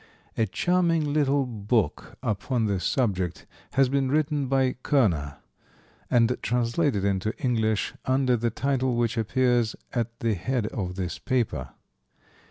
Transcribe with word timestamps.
A 0.35 0.47
charming 0.47 1.13
little 1.13 1.45
book 1.45 2.17
upon 2.23 2.65
this 2.65 2.83
subject 2.83 3.45
has 3.73 3.87
been 3.87 4.09
written 4.09 4.47
by 4.47 4.73
Kerner, 4.81 5.37
and 6.09 6.35
translated 6.41 7.05
into 7.05 7.37
English, 7.37 7.93
under 8.05 8.35
the 8.35 8.49
title 8.49 8.95
which 8.95 9.15
appears 9.15 9.75
at 9.93 10.17
the 10.21 10.33
head 10.33 10.65
of 10.69 10.95
this 10.95 11.19
paper. 11.19 11.69